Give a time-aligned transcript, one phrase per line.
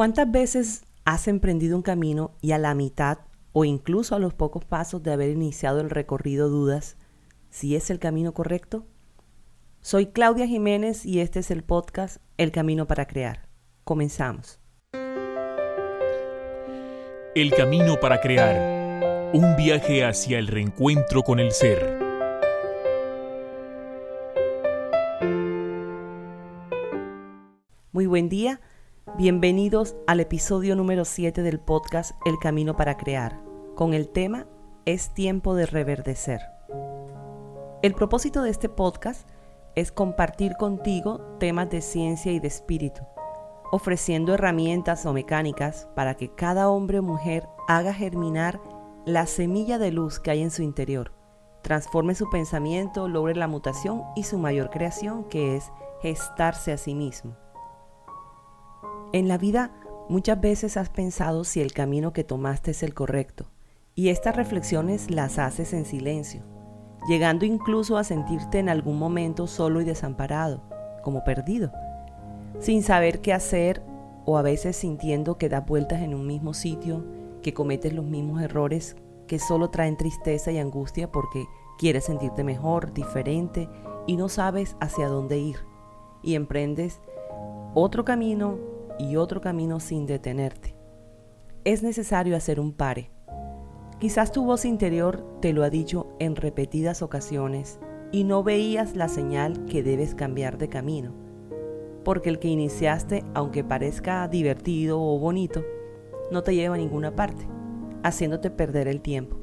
[0.00, 3.18] ¿Cuántas veces has emprendido un camino y a la mitad
[3.52, 6.96] o incluso a los pocos pasos de haber iniciado el recorrido dudas
[7.50, 8.86] si es el camino correcto?
[9.82, 13.46] Soy Claudia Jiménez y este es el podcast El Camino para Crear.
[13.84, 14.58] Comenzamos.
[17.34, 19.34] El Camino para Crear.
[19.34, 21.98] Un viaje hacia el reencuentro con el ser.
[27.92, 28.62] Muy buen día.
[29.16, 33.40] Bienvenidos al episodio número 7 del podcast El Camino para Crear,
[33.74, 34.46] con el tema
[34.86, 36.40] Es tiempo de reverdecer.
[37.82, 39.28] El propósito de este podcast
[39.74, 43.02] es compartir contigo temas de ciencia y de espíritu,
[43.72, 48.60] ofreciendo herramientas o mecánicas para que cada hombre o mujer haga germinar
[49.04, 51.12] la semilla de luz que hay en su interior,
[51.62, 55.70] transforme su pensamiento, logre la mutación y su mayor creación, que es
[56.00, 57.36] gestarse a sí mismo.
[59.12, 59.72] En la vida
[60.08, 63.46] muchas veces has pensado si el camino que tomaste es el correcto,
[63.96, 66.42] y estas reflexiones las haces en silencio,
[67.08, 70.62] llegando incluso a sentirte en algún momento solo y desamparado,
[71.02, 71.72] como perdido,
[72.60, 73.82] sin saber qué hacer
[74.26, 77.04] o a veces sintiendo que das vueltas en un mismo sitio,
[77.42, 78.94] que cometes los mismos errores
[79.26, 81.46] que solo traen tristeza y angustia porque
[81.78, 83.68] quieres sentirte mejor, diferente
[84.06, 85.56] y no sabes hacia dónde ir,
[86.22, 87.00] y emprendes
[87.74, 90.76] otro camino y otro camino sin detenerte.
[91.64, 93.10] Es necesario hacer un pare.
[93.98, 97.80] Quizás tu voz interior te lo ha dicho en repetidas ocasiones
[98.12, 101.12] y no veías la señal que debes cambiar de camino,
[102.04, 105.62] porque el que iniciaste, aunque parezca divertido o bonito,
[106.30, 107.46] no te lleva a ninguna parte,
[108.02, 109.38] haciéndote perder el tiempo.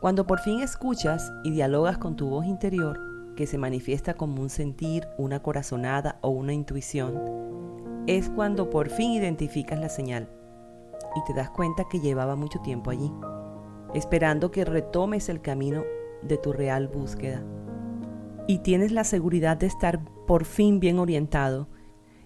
[0.00, 2.98] Cuando por fin escuchas y dialogas con tu voz interior,
[3.36, 7.48] que se manifiesta como un sentir, una corazonada o una intuición,
[8.08, 10.30] es cuando por fin identificas la señal
[11.14, 13.12] y te das cuenta que llevaba mucho tiempo allí,
[13.92, 15.84] esperando que retomes el camino
[16.22, 17.44] de tu real búsqueda.
[18.46, 21.68] Y tienes la seguridad de estar por fin bien orientado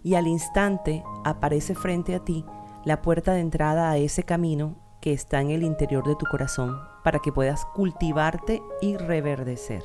[0.04, 2.44] y al instante aparece frente a ti
[2.84, 6.78] la puerta de entrada a ese camino que está en el interior de tu corazón
[7.02, 9.82] para que puedas cultivarte y reverdecer.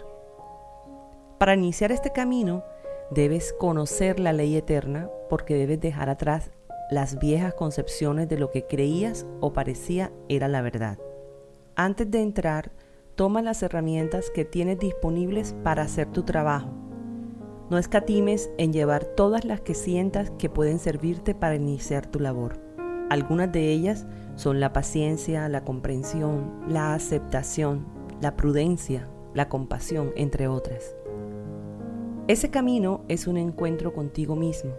[1.39, 2.63] Para iniciar este camino,
[3.09, 6.51] Debes conocer la ley eterna porque debes dejar atrás
[6.91, 10.97] las viejas concepciones de lo que creías o parecía era la verdad.
[11.75, 12.71] Antes de entrar,
[13.15, 16.69] toma las herramientas que tienes disponibles para hacer tu trabajo.
[17.69, 22.59] No escatimes en llevar todas las que sientas que pueden servirte para iniciar tu labor.
[23.09, 27.85] Algunas de ellas son la paciencia, la comprensión, la aceptación,
[28.21, 30.95] la prudencia, la compasión, entre otras.
[32.27, 34.73] Ese camino es un encuentro contigo mismo.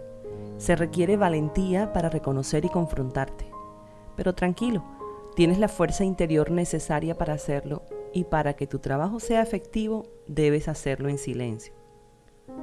[0.57, 3.49] Se requiere valentía para reconocer y confrontarte.
[4.15, 4.83] Pero tranquilo,
[5.35, 7.81] tienes la fuerza interior necesaria para hacerlo
[8.13, 11.73] y para que tu trabajo sea efectivo debes hacerlo en silencio.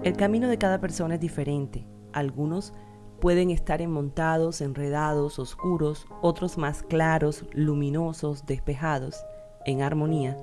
[0.05, 1.85] El camino de cada persona es diferente.
[2.13, 2.73] Algunos
[3.21, 9.17] pueden estar enmontados, enredados, oscuros, otros más claros, luminosos, despejados,
[9.65, 10.37] en armonía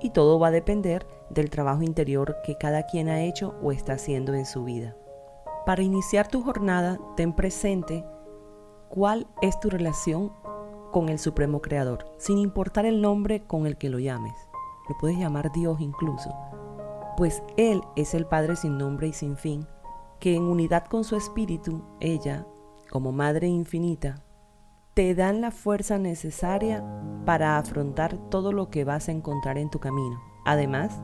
[0.00, 3.94] y todo va a depender del trabajo interior que cada quien ha hecho o está
[3.94, 4.96] haciendo en su vida.
[5.66, 8.04] Para iniciar tu jornada, ten presente
[8.88, 10.32] cuál es tu relación
[10.92, 14.34] con el Supremo Creador, sin importar el nombre con el que lo llames.
[14.88, 16.34] Lo puedes llamar Dios incluso,
[17.16, 19.66] pues Él es el Padre sin nombre y sin fin,
[20.18, 22.46] que en unidad con su Espíritu, ella,
[22.90, 24.24] como Madre infinita,
[24.98, 26.84] te dan la fuerza necesaria
[27.24, 30.20] para afrontar todo lo que vas a encontrar en tu camino.
[30.44, 31.00] Además,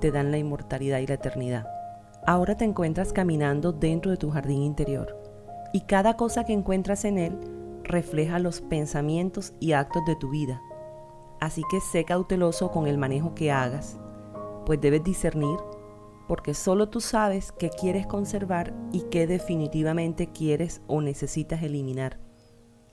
[0.00, 1.66] te dan la inmortalidad y la eternidad.
[2.28, 5.20] Ahora te encuentras caminando dentro de tu jardín interior
[5.72, 7.36] y cada cosa que encuentras en él
[7.82, 10.62] refleja los pensamientos y actos de tu vida.
[11.40, 13.98] Así que sé cauteloso con el manejo que hagas,
[14.64, 15.58] pues debes discernir
[16.28, 22.27] porque solo tú sabes qué quieres conservar y qué definitivamente quieres o necesitas eliminar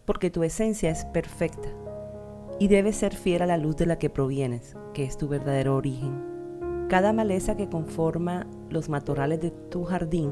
[0.05, 1.69] porque tu esencia es perfecta
[2.59, 5.75] y debes ser fiel a la luz de la que provienes, que es tu verdadero
[5.75, 6.87] origen.
[6.89, 10.31] Cada maleza que conforma los matorrales de tu jardín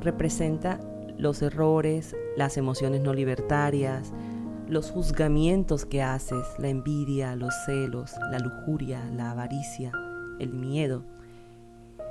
[0.00, 0.80] representa
[1.18, 4.12] los errores, las emociones no libertarias,
[4.68, 9.92] los juzgamientos que haces, la envidia, los celos, la lujuria, la avaricia,
[10.40, 11.04] el miedo.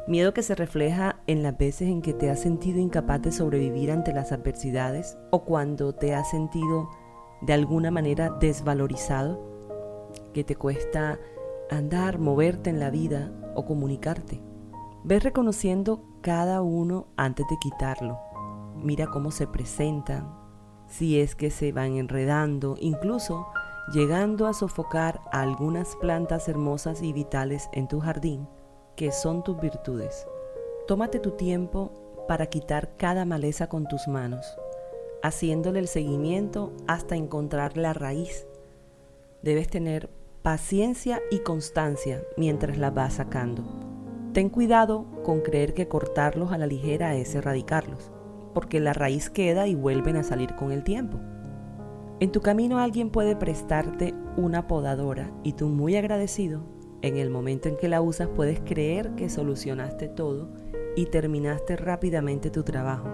[0.07, 3.91] Miedo que se refleja en las veces en que te has sentido incapaz de sobrevivir
[3.91, 6.89] ante las adversidades o cuando te has sentido
[7.41, 9.39] de alguna manera desvalorizado,
[10.33, 11.19] que te cuesta
[11.69, 14.41] andar, moverte en la vida o comunicarte.
[15.03, 18.19] Ves reconociendo cada uno antes de quitarlo.
[18.75, 20.35] Mira cómo se presentan,
[20.87, 23.47] si es que se van enredando, incluso
[23.93, 28.47] llegando a sofocar a algunas plantas hermosas y vitales en tu jardín,
[28.95, 30.27] que son tus virtudes.
[30.87, 31.91] Tómate tu tiempo
[32.27, 34.57] para quitar cada maleza con tus manos,
[35.23, 38.47] haciéndole el seguimiento hasta encontrar la raíz.
[39.41, 40.09] Debes tener
[40.41, 43.63] paciencia y constancia mientras la vas sacando.
[44.33, 48.11] Ten cuidado con creer que cortarlos a la ligera es erradicarlos,
[48.53, 51.19] porque la raíz queda y vuelven a salir con el tiempo.
[52.19, 56.61] En tu camino alguien puede prestarte una podadora y tú muy agradecido,
[57.01, 60.49] en el momento en que la usas puedes creer que solucionaste todo
[60.95, 63.07] y terminaste rápidamente tu trabajo.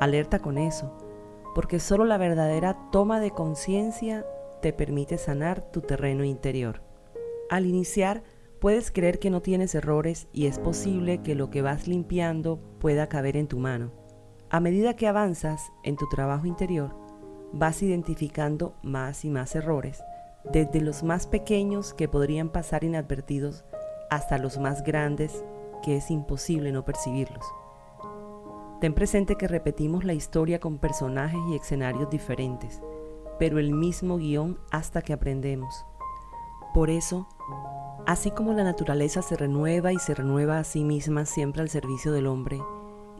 [0.00, 0.96] Alerta con eso,
[1.54, 4.26] porque solo la verdadera toma de conciencia
[4.62, 6.82] te permite sanar tu terreno interior.
[7.48, 8.22] Al iniciar,
[8.60, 13.08] puedes creer que no tienes errores y es posible que lo que vas limpiando pueda
[13.08, 13.92] caber en tu mano.
[14.50, 16.94] A medida que avanzas en tu trabajo interior,
[17.52, 20.02] vas identificando más y más errores,
[20.44, 23.64] desde los más pequeños que podrían pasar inadvertidos
[24.10, 25.44] hasta los más grandes
[25.82, 27.44] que es imposible no percibirlos.
[28.80, 32.80] Ten presente que repetimos la historia con personajes y escenarios diferentes,
[33.38, 35.84] pero el mismo guion hasta que aprendemos.
[36.72, 37.28] Por eso,
[38.06, 42.12] así como la naturaleza se renueva y se renueva a sí misma siempre al servicio
[42.12, 42.60] del hombre,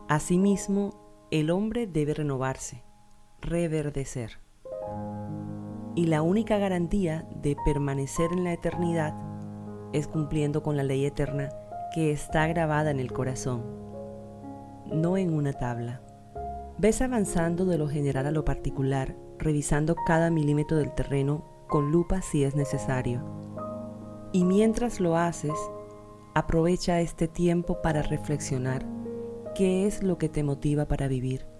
[0.08, 2.82] asimismo el hombre debe renovarse
[3.40, 4.38] reverdecer.
[5.94, 9.14] Y la única garantía de permanecer en la eternidad
[9.92, 11.50] es cumpliendo con la ley eterna
[11.94, 13.62] que está grabada en el corazón,
[14.86, 16.00] no en una tabla.
[16.78, 22.22] Ves avanzando de lo general a lo particular, revisando cada milímetro del terreno con lupa
[22.22, 23.22] si es necesario.
[24.32, 25.58] Y mientras lo haces,
[26.34, 28.86] aprovecha este tiempo para reflexionar
[29.56, 31.50] qué es lo que te motiva para vivir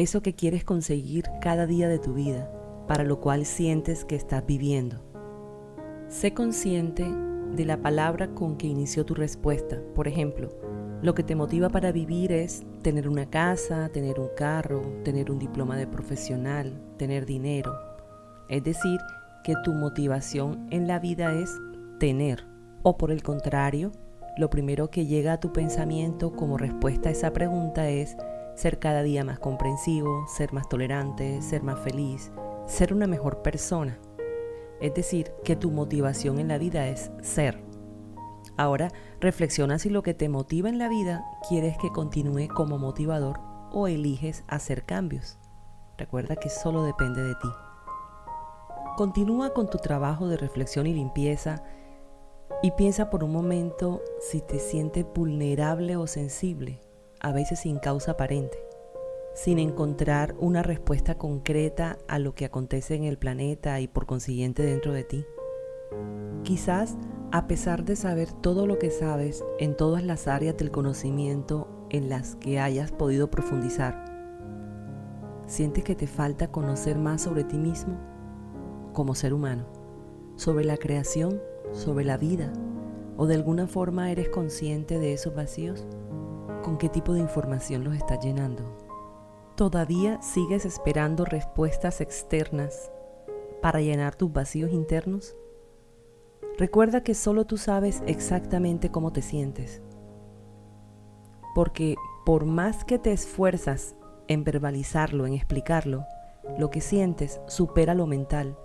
[0.00, 2.50] eso que quieres conseguir cada día de tu vida,
[2.90, 4.96] para lo cual sientes que estás viviendo.
[6.08, 7.06] Sé consciente
[7.54, 9.80] de la palabra con que inició tu respuesta.
[9.94, 10.48] Por ejemplo,
[11.00, 15.38] lo que te motiva para vivir es tener una casa, tener un carro, tener un
[15.38, 17.72] diploma de profesional, tener dinero.
[18.48, 18.98] Es decir,
[19.44, 21.48] que tu motivación en la vida es
[22.00, 22.44] tener.
[22.82, 23.92] O por el contrario,
[24.36, 28.16] lo primero que llega a tu pensamiento como respuesta a esa pregunta es
[28.56, 32.32] ser cada día más comprensivo, ser más tolerante, ser más feliz,
[32.70, 33.98] ser una mejor persona.
[34.80, 37.62] Es decir, que tu motivación en la vida es ser.
[38.56, 38.90] Ahora,
[39.20, 43.40] reflexiona si lo que te motiva en la vida quieres que continúe como motivador
[43.72, 45.38] o eliges hacer cambios.
[45.98, 47.48] Recuerda que solo depende de ti.
[48.96, 51.62] Continúa con tu trabajo de reflexión y limpieza
[52.62, 56.80] y piensa por un momento si te sientes vulnerable o sensible
[57.20, 58.58] a veces sin causa aparente,
[59.34, 64.62] sin encontrar una respuesta concreta a lo que acontece en el planeta y por consiguiente
[64.62, 65.24] dentro de ti.
[66.42, 66.96] Quizás,
[67.32, 72.08] a pesar de saber todo lo que sabes en todas las áreas del conocimiento en
[72.08, 74.04] las que hayas podido profundizar,
[75.46, 77.98] sientes que te falta conocer más sobre ti mismo
[78.92, 79.66] como ser humano,
[80.36, 81.40] sobre la creación,
[81.72, 82.52] sobre la vida,
[83.16, 85.86] o de alguna forma eres consciente de esos vacíos
[86.62, 88.89] con qué tipo de información los estás llenando.
[89.60, 92.90] ¿Todavía sigues esperando respuestas externas
[93.60, 95.36] para llenar tus vacíos internos?
[96.56, 99.82] Recuerda que solo tú sabes exactamente cómo te sientes.
[101.54, 103.96] Porque por más que te esfuerzas
[104.28, 106.06] en verbalizarlo, en explicarlo,
[106.58, 108.56] lo que sientes supera lo mental.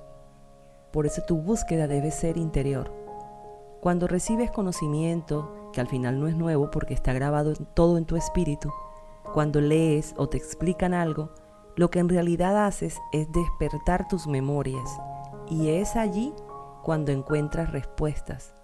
[0.94, 2.94] Por eso tu búsqueda debe ser interior.
[3.82, 8.16] Cuando recibes conocimiento, que al final no es nuevo porque está grabado todo en tu
[8.16, 8.72] espíritu,
[9.36, 11.30] cuando lees o te explican algo,
[11.76, 14.90] lo que en realidad haces es despertar tus memorias
[15.50, 16.34] y es allí
[16.84, 18.56] cuando encuentras respuestas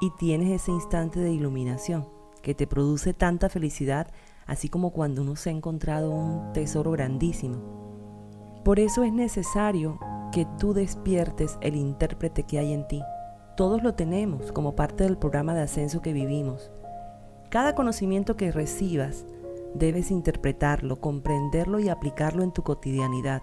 [0.00, 2.08] y tienes ese instante de iluminación
[2.42, 4.08] que te produce tanta felicidad,
[4.46, 8.60] así como cuando uno se ha encontrado un tesoro grandísimo.
[8.64, 9.98] Por eso es necesario
[10.32, 13.00] que tú despiertes el intérprete que hay en ti
[13.60, 16.70] todos lo tenemos como parte del programa de ascenso que vivimos.
[17.50, 19.26] Cada conocimiento que recibas
[19.74, 23.42] debes interpretarlo, comprenderlo y aplicarlo en tu cotidianidad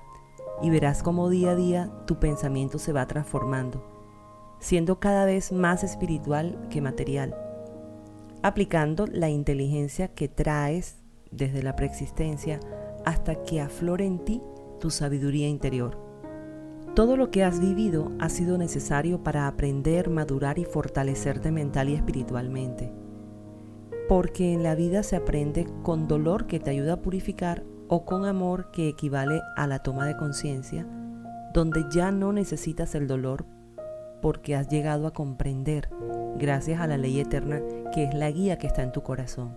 [0.62, 3.84] y verás cómo día a día tu pensamiento se va transformando,
[4.60, 7.36] siendo cada vez más espiritual que material,
[8.42, 10.98] aplicando la inteligencia que traes
[11.32, 12.60] desde la preexistencia
[13.06, 14.42] hasta que aflore en ti
[14.80, 16.06] tu sabiduría interior.
[16.96, 21.94] Todo lo que has vivido ha sido necesario para aprender, madurar y fortalecerte mental y
[21.94, 22.92] espiritualmente.
[24.08, 28.26] Porque en la vida se aprende con dolor que te ayuda a purificar o con
[28.26, 30.86] amor que equivale a la toma de conciencia,
[31.54, 33.46] donde ya no necesitas el dolor
[34.22, 35.90] porque has llegado a comprender,
[36.38, 37.62] gracias a la ley eterna
[37.94, 39.56] que es la guía que está en tu corazón.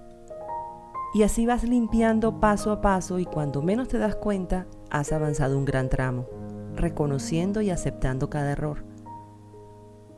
[1.12, 5.59] Y así vas limpiando paso a paso y cuando menos te das cuenta, has avanzado
[5.59, 6.26] un gran tramo,
[6.76, 8.85] reconociendo y aceptando cada error.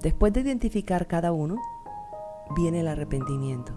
[0.03, 1.57] Después de identificar cada uno,
[2.55, 3.73] viene el arrepentimiento,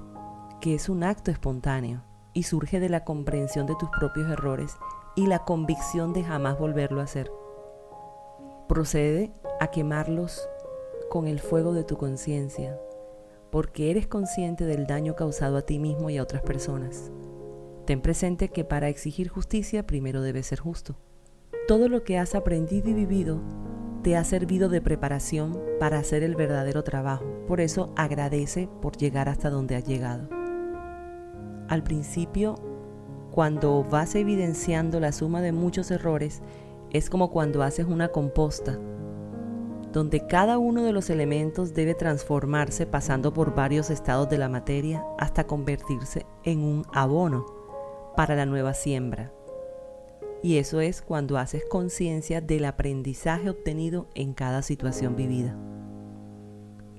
[0.65, 2.01] que es un acto espontáneo
[2.33, 4.77] y surge de la comprensión de tus propios errores
[5.15, 7.31] y la convicción de jamás volverlo a hacer.
[8.67, 10.49] Procede a quemarlos
[11.07, 12.79] con el fuego de tu conciencia,
[13.51, 17.11] porque eres consciente del daño causado a ti mismo y a otras personas.
[17.85, 20.97] Ten presente que para exigir justicia primero debes ser justo.
[21.67, 23.39] Todo lo que has aprendido y vivido
[24.01, 27.23] te ha servido de preparación para hacer el verdadero trabajo.
[27.47, 30.34] Por eso agradece por llegar hasta donde has llegado.
[31.67, 32.55] Al principio,
[33.31, 36.41] cuando vas evidenciando la suma de muchos errores,
[36.91, 38.79] es como cuando haces una composta,
[39.91, 45.03] donde cada uno de los elementos debe transformarse pasando por varios estados de la materia
[45.17, 47.45] hasta convertirse en un abono
[48.15, 49.31] para la nueva siembra.
[50.43, 55.57] Y eso es cuando haces conciencia del aprendizaje obtenido en cada situación vivida.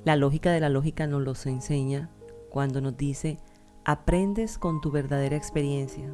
[0.04, 2.10] La lógica de la lógica nos lo enseña
[2.50, 3.38] cuando nos dice,
[3.86, 6.12] aprendes con tu verdadera experiencia.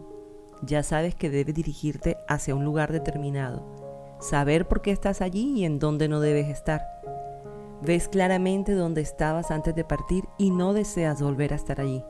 [0.61, 3.64] Ya sabes que debes dirigirte hacia un lugar determinado,
[4.21, 6.83] saber por qué estás allí y en dónde no debes estar.
[7.81, 12.05] Ves claramente dónde estabas antes de partir y no deseas volver a estar allí.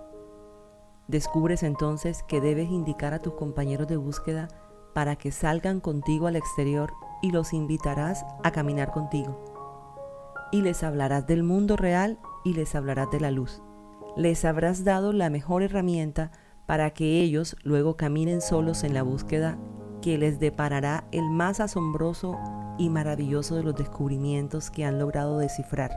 [1.07, 4.49] Descubres entonces que debes indicar a tus compañeros de búsqueda
[4.95, 6.93] para que salgan contigo al exterior
[7.23, 9.45] y los invitarás a caminar contigo.
[10.51, 13.63] Y les hablarás del mundo real y les hablarás de la luz
[14.17, 16.31] les habrás dado la mejor herramienta
[16.67, 19.59] para que ellos luego caminen solos en la búsqueda
[20.01, 22.39] que les deparará el más asombroso
[22.79, 25.93] y maravilloso de los descubrimientos que han logrado descifrar.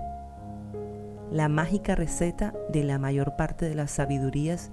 [1.32, 4.72] La mágica receta de la mayor parte de las sabidurías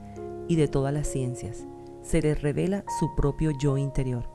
[0.49, 1.67] y de todas las ciencias.
[2.03, 4.29] Se les revela su propio yo interior.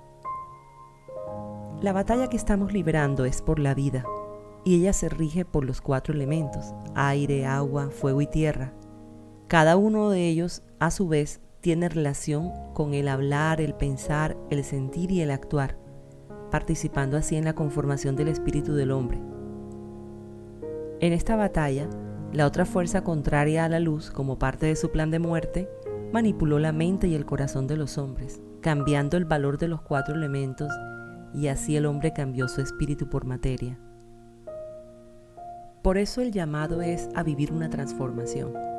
[1.82, 4.04] La batalla que estamos librando es por la vida,
[4.66, 8.74] y ella se rige por los cuatro elementos, aire, agua, fuego y tierra,
[9.48, 14.64] cada uno de ellos, a su vez, tiene relación con el hablar, el pensar, el
[14.66, 15.78] sentir y el actuar,
[16.52, 19.20] participando así en la conformación del espíritu del hombre.
[21.00, 21.90] En esta batalla,
[22.34, 25.70] la otra fuerza contraria a la luz, como parte de su plan de muerte,
[26.12, 30.16] manipuló la mente y el corazón de los hombres, cambiando el valor de los cuatro
[30.16, 30.72] elementos,
[31.34, 33.80] y así el hombre cambió su espíritu por materia.
[35.84, 38.77] Por eso el llamado es a vivir una transformación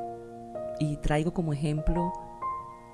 [0.78, 2.12] y traigo como ejemplo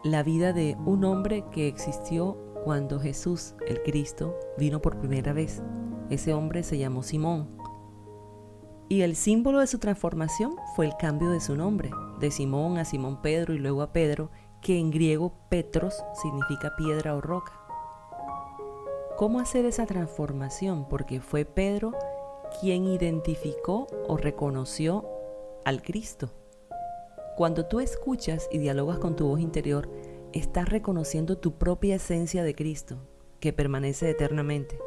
[0.03, 5.63] la vida de un hombre que existió cuando Jesús, el Cristo, vino por primera vez.
[6.11, 7.49] Ese hombre se llamó Simón.
[8.89, 12.85] Y el símbolo de su transformación fue el cambio de su nombre, de Simón a
[12.85, 17.53] Simón Pedro y luego a Pedro, que en griego Petros significa piedra o roca.
[19.17, 20.87] ¿Cómo hacer esa transformación?
[20.89, 21.93] Porque fue Pedro
[22.61, 25.09] quien identificó o reconoció
[25.65, 26.31] al Cristo.
[27.37, 29.91] Cuando tú escuchas y dialogas con tu voz interior,
[30.33, 32.99] estás reconociendo tu propia esencia de Cristo,
[33.41, 34.79] que permanece eternamente.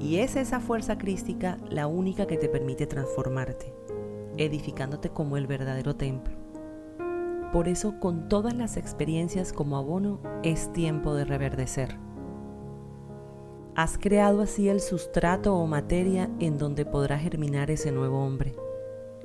[0.00, 3.72] Y es esa fuerza crística la única que te permite transformarte,
[4.36, 6.34] edificándote como el verdadero templo.
[7.52, 11.98] Por eso, con todas las experiencias como abono, es tiempo de reverdecer.
[13.76, 18.56] Has creado así el sustrato o materia en donde podrá germinar ese nuevo hombre,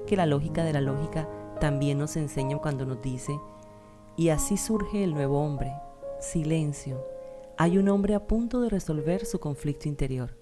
[0.05, 1.27] que la lógica de la lógica
[1.59, 3.39] también nos enseña cuando nos dice,
[4.15, 5.73] y así surge el nuevo hombre,
[6.19, 7.03] silencio.
[7.57, 10.37] Hay un hombre a punto de resolver su conflicto interior.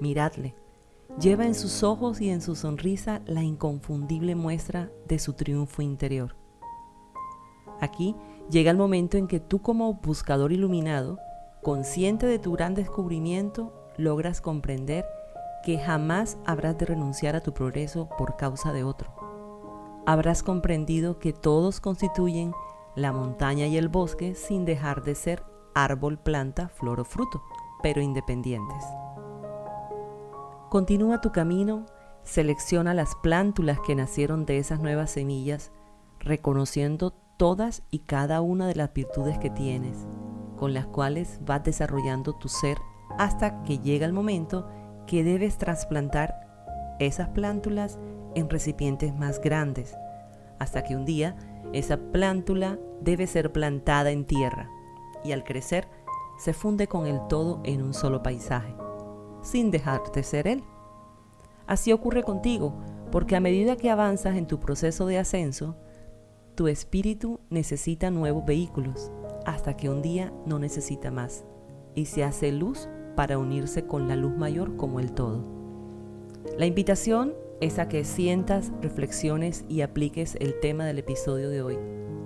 [0.00, 0.54] Miradle.
[1.20, 6.36] Lleva en sus ojos y en su sonrisa la inconfundible muestra de su triunfo interior.
[7.80, 8.16] Aquí
[8.50, 11.18] llega el momento en que tú como buscador iluminado,
[11.62, 15.04] consciente de tu gran descubrimiento, logras comprender
[15.64, 19.15] que jamás habrás de renunciar a tu progreso por causa de otro
[20.06, 22.54] habrás comprendido que todos constituyen
[22.94, 25.44] la montaña y el bosque sin dejar de ser
[25.74, 27.42] árbol, planta, flor o fruto,
[27.82, 28.84] pero independientes.
[30.70, 31.84] Continúa tu camino,
[32.22, 35.72] selecciona las plántulas que nacieron de esas nuevas semillas,
[36.20, 40.06] reconociendo todas y cada una de las virtudes que tienes,
[40.56, 42.78] con las cuales vas desarrollando tu ser
[43.18, 44.68] hasta que llega el momento
[45.06, 46.34] que debes trasplantar
[46.98, 47.98] esas plántulas
[48.36, 49.96] en recipientes más grandes,
[50.60, 51.36] hasta que un día
[51.72, 54.70] esa plántula debe ser plantada en tierra
[55.24, 55.88] y al crecer
[56.38, 58.74] se funde con el todo en un solo paisaje,
[59.42, 60.62] sin dejarte ser él.
[61.66, 62.74] Así ocurre contigo,
[63.10, 65.76] porque a medida que avanzas en tu proceso de ascenso,
[66.54, 69.10] tu espíritu necesita nuevos vehículos,
[69.46, 71.44] hasta que un día no necesita más,
[71.94, 75.42] y se hace luz para unirse con la luz mayor como el todo.
[76.58, 81.78] La invitación es a que sientas, reflexiones y apliques el tema del episodio de hoy,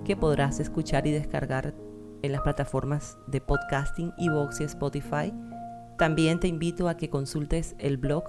[0.03, 1.73] que podrás escuchar y descargar
[2.21, 5.33] en las plataformas de podcasting, Evox y Spotify.
[5.97, 8.25] También te invito a que consultes el blog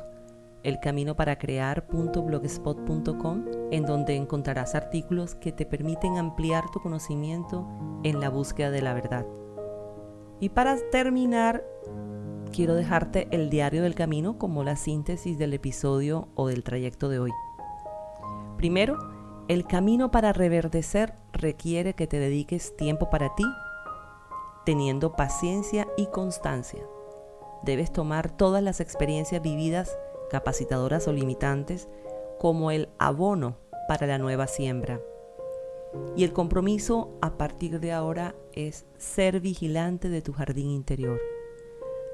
[0.63, 7.67] elcaminoparacrear.blogspot.com en donde encontrarás artículos que te permiten ampliar tu conocimiento
[8.05, 9.27] en la búsqueda de la verdad.
[10.39, 11.65] Y para terminar,
[12.53, 17.19] quiero dejarte el diario del camino como la síntesis del episodio o del trayecto de
[17.19, 17.31] hoy.
[18.57, 18.99] Primero,
[19.49, 23.45] el camino para reverdecer requiere que te dediques tiempo para ti,
[24.65, 26.85] teniendo paciencia y constancia.
[27.65, 29.97] Debes tomar todas las experiencias vividas,
[30.31, 31.89] capacitadoras o limitantes,
[32.39, 33.57] como el abono
[33.89, 35.01] para la nueva siembra.
[36.17, 41.21] Y el compromiso a partir de ahora es ser vigilante de tu jardín interior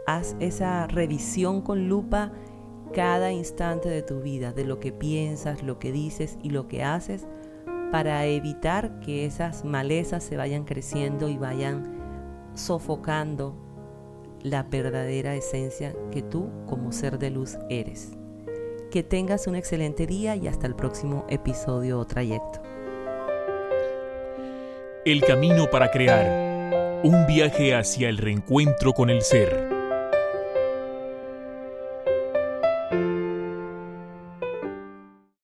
[0.08, 2.32] haz esa revisión con lupa
[2.94, 6.82] cada instante de tu vida, de lo que piensas, lo que dices y lo que
[6.82, 7.26] haces,
[7.92, 11.94] para evitar que esas malezas se vayan creciendo y vayan
[12.54, 13.54] sofocando
[14.40, 18.12] la verdadera esencia que tú como ser de luz eres.
[18.90, 22.62] Que tengas un excelente día y hasta el próximo episodio o trayecto.
[25.04, 27.02] El camino para crear.
[27.04, 29.77] Un viaje hacia el reencuentro con el ser.